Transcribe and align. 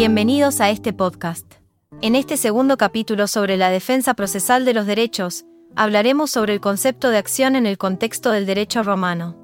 Bienvenidos 0.00 0.62
a 0.62 0.70
este 0.70 0.94
podcast. 0.94 1.44
En 2.00 2.14
este 2.14 2.38
segundo 2.38 2.78
capítulo 2.78 3.26
sobre 3.26 3.58
la 3.58 3.68
defensa 3.68 4.14
procesal 4.14 4.64
de 4.64 4.72
los 4.72 4.86
derechos, 4.86 5.44
hablaremos 5.76 6.30
sobre 6.30 6.54
el 6.54 6.60
concepto 6.62 7.10
de 7.10 7.18
acción 7.18 7.54
en 7.54 7.66
el 7.66 7.76
contexto 7.76 8.30
del 8.30 8.46
derecho 8.46 8.82
romano. 8.82 9.36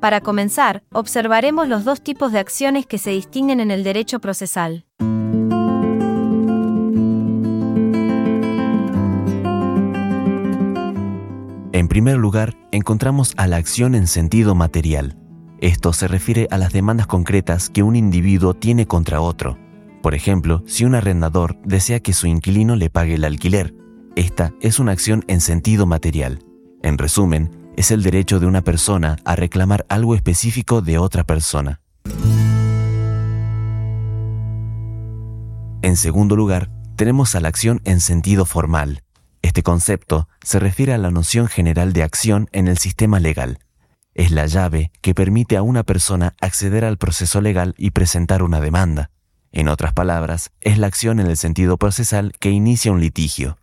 Para 0.00 0.22
comenzar, 0.22 0.82
observaremos 0.94 1.68
los 1.68 1.84
dos 1.84 2.00
tipos 2.00 2.32
de 2.32 2.38
acciones 2.38 2.86
que 2.86 2.96
se 2.96 3.10
distinguen 3.10 3.60
en 3.60 3.70
el 3.70 3.84
derecho 3.84 4.18
procesal. 4.18 4.86
En 11.72 11.88
primer 11.88 12.16
lugar, 12.16 12.56
encontramos 12.72 13.34
a 13.36 13.46
la 13.46 13.56
acción 13.56 13.94
en 13.94 14.06
sentido 14.06 14.54
material. 14.54 15.18
Esto 15.64 15.94
se 15.94 16.08
refiere 16.08 16.46
a 16.50 16.58
las 16.58 16.74
demandas 16.74 17.06
concretas 17.06 17.70
que 17.70 17.82
un 17.82 17.96
individuo 17.96 18.52
tiene 18.52 18.84
contra 18.84 19.22
otro. 19.22 19.56
Por 20.02 20.14
ejemplo, 20.14 20.62
si 20.66 20.84
un 20.84 20.94
arrendador 20.94 21.56
desea 21.64 22.00
que 22.00 22.12
su 22.12 22.26
inquilino 22.26 22.76
le 22.76 22.90
pague 22.90 23.14
el 23.14 23.24
alquiler, 23.24 23.74
esta 24.14 24.52
es 24.60 24.78
una 24.78 24.92
acción 24.92 25.24
en 25.26 25.40
sentido 25.40 25.86
material. 25.86 26.44
En 26.82 26.98
resumen, 26.98 27.72
es 27.78 27.92
el 27.92 28.02
derecho 28.02 28.40
de 28.40 28.46
una 28.46 28.60
persona 28.60 29.16
a 29.24 29.36
reclamar 29.36 29.86
algo 29.88 30.14
específico 30.14 30.82
de 30.82 30.98
otra 30.98 31.24
persona. 31.24 31.80
En 35.80 35.96
segundo 35.96 36.36
lugar, 36.36 36.68
tenemos 36.94 37.34
a 37.34 37.40
la 37.40 37.48
acción 37.48 37.80
en 37.84 38.00
sentido 38.00 38.44
formal. 38.44 39.02
Este 39.40 39.62
concepto 39.62 40.28
se 40.42 40.58
refiere 40.58 40.92
a 40.92 40.98
la 40.98 41.10
noción 41.10 41.46
general 41.46 41.94
de 41.94 42.02
acción 42.02 42.50
en 42.52 42.68
el 42.68 42.76
sistema 42.76 43.18
legal. 43.18 43.60
Es 44.14 44.30
la 44.30 44.46
llave 44.46 44.92
que 45.00 45.12
permite 45.12 45.56
a 45.56 45.62
una 45.62 45.82
persona 45.82 46.34
acceder 46.40 46.84
al 46.84 46.98
proceso 46.98 47.40
legal 47.40 47.74
y 47.76 47.90
presentar 47.90 48.44
una 48.44 48.60
demanda. 48.60 49.10
En 49.50 49.68
otras 49.68 49.92
palabras, 49.92 50.52
es 50.60 50.78
la 50.78 50.86
acción 50.86 51.18
en 51.18 51.26
el 51.26 51.36
sentido 51.36 51.78
procesal 51.78 52.32
que 52.38 52.50
inicia 52.50 52.92
un 52.92 53.00
litigio. 53.00 53.58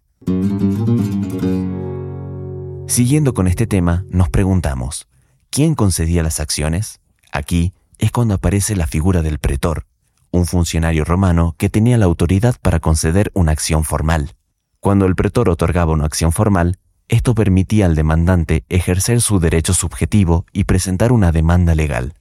Siguiendo 2.88 3.34
con 3.34 3.48
este 3.48 3.66
tema, 3.66 4.06
nos 4.10 4.30
preguntamos, 4.30 5.08
¿quién 5.50 5.74
concedía 5.74 6.22
las 6.22 6.42
acciones? 6.42 7.00
Aquí 7.32 7.74
es 7.98 8.12
cuando 8.12 8.34
aparece 8.34 8.76
la 8.76 8.88
figura 8.88 9.22
del 9.22 9.40
pretor, 9.40 9.86
un 10.32 10.46
funcionario 10.46 11.06
romano 11.06 11.56
que 11.58 11.70
tenía 11.70 11.98
la 11.98 12.06
autoridad 12.06 12.56
para 12.62 12.82
conceder 12.82 13.32
una 13.34 13.54
acción 13.54 13.86
formal. 13.86 14.36
Cuando 14.82 15.06
el 15.06 15.16
pretor 15.16 15.48
otorgaba 15.48 15.94
una 15.94 16.06
acción 16.06 16.34
formal, 16.34 16.78
esto 17.12 17.36
permitía 17.36 17.88
al 17.88 17.94
demandante 17.94 18.64
ejercer 18.70 19.20
su 19.20 19.40
derecho 19.40 19.74
subjetivo 19.74 20.46
y 20.54 20.64
presentar 20.64 21.12
una 21.12 21.34
demanda 21.34 21.76
legal. 21.76 22.14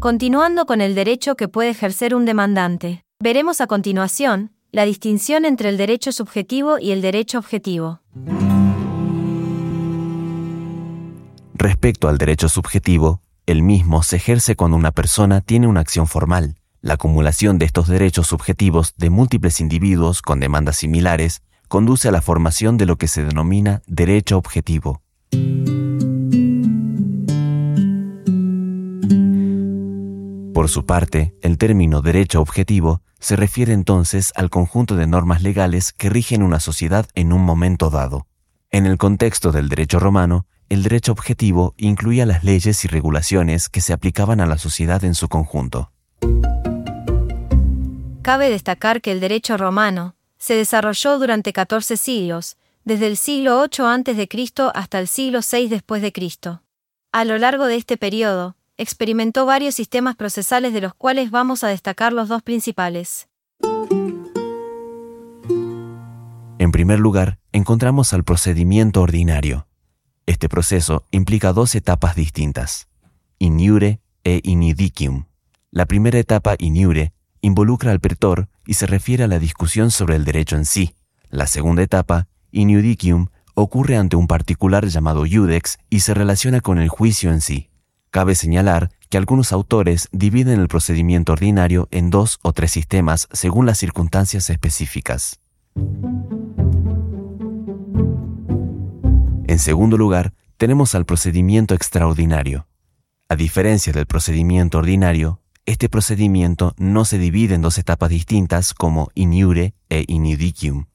Continuando 0.00 0.64
con 0.64 0.80
el 0.80 0.94
derecho 0.94 1.36
que 1.36 1.46
puede 1.46 1.68
ejercer 1.70 2.14
un 2.14 2.24
demandante, 2.24 3.04
veremos 3.20 3.60
a 3.60 3.66
continuación 3.66 4.52
la 4.72 4.86
distinción 4.86 5.44
entre 5.44 5.68
el 5.68 5.76
derecho 5.76 6.10
subjetivo 6.10 6.78
y 6.78 6.92
el 6.92 7.02
derecho 7.02 7.38
objetivo. 7.38 8.00
Respecto 11.52 12.08
al 12.08 12.16
derecho 12.16 12.48
subjetivo, 12.48 13.20
el 13.44 13.62
mismo 13.62 14.02
se 14.02 14.16
ejerce 14.16 14.56
cuando 14.56 14.76
una 14.76 14.92
persona 14.92 15.42
tiene 15.42 15.66
una 15.66 15.80
acción 15.80 16.06
formal. 16.06 16.57
La 16.80 16.94
acumulación 16.94 17.58
de 17.58 17.66
estos 17.66 17.88
derechos 17.88 18.28
subjetivos 18.28 18.94
de 18.96 19.10
múltiples 19.10 19.60
individuos 19.60 20.22
con 20.22 20.38
demandas 20.38 20.76
similares 20.76 21.42
conduce 21.66 22.08
a 22.08 22.12
la 22.12 22.22
formación 22.22 22.76
de 22.76 22.86
lo 22.86 22.96
que 22.96 23.08
se 23.08 23.24
denomina 23.24 23.82
derecho 23.88 24.38
objetivo. 24.38 25.02
Por 30.54 30.68
su 30.68 30.86
parte, 30.86 31.34
el 31.42 31.58
término 31.58 32.00
derecho 32.00 32.40
objetivo 32.40 33.02
se 33.18 33.34
refiere 33.34 33.72
entonces 33.72 34.32
al 34.36 34.48
conjunto 34.48 34.94
de 34.94 35.08
normas 35.08 35.42
legales 35.42 35.92
que 35.92 36.10
rigen 36.10 36.44
una 36.44 36.60
sociedad 36.60 37.08
en 37.16 37.32
un 37.32 37.42
momento 37.42 37.90
dado. 37.90 38.28
En 38.70 38.86
el 38.86 38.98
contexto 38.98 39.50
del 39.50 39.68
derecho 39.68 39.98
romano, 39.98 40.46
el 40.68 40.84
derecho 40.84 41.10
objetivo 41.10 41.74
incluía 41.76 42.24
las 42.24 42.44
leyes 42.44 42.84
y 42.84 42.88
regulaciones 42.88 43.68
que 43.68 43.80
se 43.80 43.92
aplicaban 43.92 44.40
a 44.40 44.46
la 44.46 44.58
sociedad 44.58 45.02
en 45.02 45.16
su 45.16 45.28
conjunto. 45.28 45.90
Cabe 48.28 48.50
destacar 48.50 49.00
que 49.00 49.10
el 49.10 49.20
derecho 49.20 49.56
romano 49.56 50.14
se 50.36 50.52
desarrolló 50.52 51.18
durante 51.18 51.54
14 51.54 51.96
siglos, 51.96 52.58
desde 52.84 53.06
el 53.06 53.16
siglo 53.16 53.58
8 53.58 53.86
a.C. 53.86 54.28
hasta 54.74 54.98
el 54.98 55.08
siglo 55.08 55.40
6 55.40 55.70
después 55.70 56.02
de 56.02 56.12
Cristo. 56.12 56.62
A 57.10 57.24
lo 57.24 57.38
largo 57.38 57.64
de 57.64 57.76
este 57.76 57.96
periodo, 57.96 58.54
experimentó 58.76 59.46
varios 59.46 59.76
sistemas 59.76 60.14
procesales 60.14 60.74
de 60.74 60.82
los 60.82 60.92
cuales 60.92 61.30
vamos 61.30 61.64
a 61.64 61.68
destacar 61.68 62.12
los 62.12 62.28
dos 62.28 62.42
principales. 62.42 63.30
En 66.58 66.70
primer 66.70 67.00
lugar, 67.00 67.38
encontramos 67.52 68.12
al 68.12 68.24
procedimiento 68.24 69.00
ordinario. 69.00 69.68
Este 70.26 70.50
proceso 70.50 71.06
implica 71.12 71.54
dos 71.54 71.74
etapas 71.74 72.14
distintas, 72.14 72.88
iniure 73.38 74.02
e 74.22 74.42
inidicium. 74.44 75.24
La 75.70 75.86
primera 75.86 76.18
etapa, 76.18 76.56
iniure, 76.58 77.14
involucra 77.40 77.92
al 77.92 78.00
pretor 78.00 78.48
y 78.66 78.74
se 78.74 78.86
refiere 78.86 79.24
a 79.24 79.28
la 79.28 79.38
discusión 79.38 79.90
sobre 79.90 80.16
el 80.16 80.24
derecho 80.24 80.56
en 80.56 80.64
sí. 80.64 80.94
La 81.30 81.46
segunda 81.46 81.82
etapa, 81.82 82.28
injudicium, 82.50 83.28
ocurre 83.54 83.96
ante 83.96 84.16
un 84.16 84.26
particular 84.26 84.86
llamado 84.86 85.26
iudex 85.26 85.78
y 85.90 86.00
se 86.00 86.14
relaciona 86.14 86.60
con 86.60 86.78
el 86.78 86.88
juicio 86.88 87.32
en 87.32 87.40
sí. 87.40 87.70
Cabe 88.10 88.34
señalar 88.34 88.90
que 89.10 89.18
algunos 89.18 89.52
autores 89.52 90.08
dividen 90.12 90.60
el 90.60 90.68
procedimiento 90.68 91.32
ordinario 91.32 91.88
en 91.90 92.10
dos 92.10 92.38
o 92.42 92.52
tres 92.52 92.72
sistemas 92.72 93.28
según 93.32 93.66
las 93.66 93.78
circunstancias 93.78 94.48
específicas. 94.50 95.40
En 99.46 99.58
segundo 99.58 99.96
lugar, 99.96 100.34
tenemos 100.56 100.94
al 100.94 101.04
procedimiento 101.04 101.74
extraordinario. 101.74 102.66
A 103.28 103.36
diferencia 103.36 103.92
del 103.92 104.06
procedimiento 104.06 104.78
ordinario, 104.78 105.40
este 105.68 105.90
procedimiento 105.90 106.74
no 106.78 107.04
se 107.04 107.18
divide 107.18 107.54
en 107.54 107.60
dos 107.60 107.76
etapas 107.76 108.08
distintas 108.08 108.72
como 108.72 109.10
iniure 109.14 109.74
e 109.90 110.02
inidicium. 110.08 110.86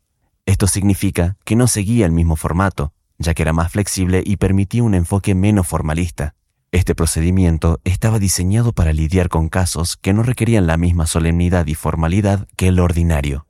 Esto 0.47 0.65
significa 0.65 1.37
que 1.45 1.55
no 1.55 1.67
seguía 1.67 2.07
el 2.07 2.11
mismo 2.11 2.35
formato, 2.35 2.91
ya 3.19 3.35
que 3.35 3.43
era 3.43 3.53
más 3.53 3.71
flexible 3.71 4.23
y 4.25 4.37
permitía 4.37 4.81
un 4.81 4.95
enfoque 4.95 5.35
menos 5.35 5.67
formalista. 5.67 6.33
Este 6.71 6.95
procedimiento 6.95 7.81
estaba 7.83 8.17
diseñado 8.17 8.73
para 8.73 8.93
lidiar 8.93 9.29
con 9.29 9.47
casos 9.47 9.95
que 9.95 10.11
no 10.11 10.23
requerían 10.23 10.65
la 10.65 10.77
misma 10.77 11.05
solemnidad 11.05 11.67
y 11.67 11.75
formalidad 11.75 12.47
que 12.55 12.69
el 12.69 12.79
ordinario. 12.79 13.45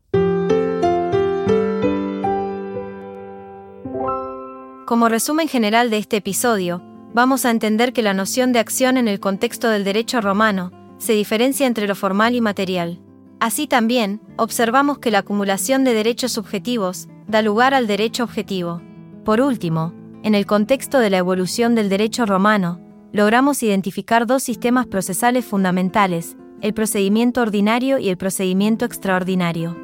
Como 4.85 5.07
resumen 5.07 5.47
general 5.47 5.89
de 5.89 5.99
este 5.99 6.17
episodio, 6.17 6.83
vamos 7.13 7.45
a 7.45 7.51
entender 7.51 7.93
que 7.93 8.01
la 8.01 8.13
noción 8.13 8.51
de 8.51 8.59
acción 8.59 8.97
en 8.97 9.07
el 9.07 9.21
contexto 9.21 9.69
del 9.69 9.85
derecho 9.85 10.19
romano 10.19 10.82
se 11.03 11.11
diferencia 11.11 11.67
entre 11.67 11.85
lo 11.85 11.95
formal 11.95 12.33
y 12.33 12.39
material. 12.39 13.01
Así 13.41 13.67
también, 13.67 14.21
observamos 14.37 14.99
que 14.99 15.11
la 15.11 15.19
acumulación 15.19 15.83
de 15.83 15.93
derechos 15.93 16.31
subjetivos 16.31 17.09
da 17.27 17.41
lugar 17.41 17.73
al 17.73 17.87
derecho 17.87 18.23
objetivo. 18.23 18.81
Por 19.25 19.41
último, 19.41 19.93
en 20.23 20.33
el 20.33 20.45
contexto 20.45 20.99
de 20.99 21.09
la 21.09 21.17
evolución 21.17 21.75
del 21.75 21.89
derecho 21.89 22.25
romano, 22.25 22.79
logramos 23.11 23.61
identificar 23.63 24.25
dos 24.25 24.43
sistemas 24.43 24.87
procesales 24.87 25.43
fundamentales, 25.43 26.37
el 26.61 26.73
procedimiento 26.73 27.41
ordinario 27.41 27.97
y 27.99 28.07
el 28.07 28.15
procedimiento 28.15 28.85
extraordinario. 28.85 29.75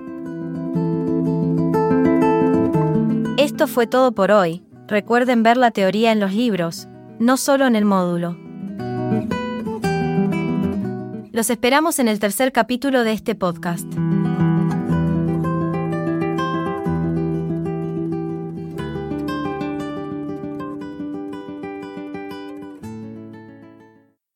Esto 3.35 3.67
fue 3.67 3.87
todo 3.87 4.13
por 4.13 4.31
hoy, 4.31 4.63
recuerden 4.87 5.43
ver 5.43 5.57
la 5.57 5.71
teoría 5.71 6.13
en 6.13 6.21
los 6.21 6.33
libros, 6.33 6.87
no 7.19 7.35
solo 7.35 7.67
en 7.67 7.75
el 7.75 7.83
módulo. 7.83 8.48
Los 11.39 11.49
esperamos 11.49 11.99
en 11.99 12.09
el 12.09 12.19
tercer 12.19 12.51
capítulo 12.51 13.05
de 13.05 13.13
este 13.13 13.33
podcast. 13.33 13.87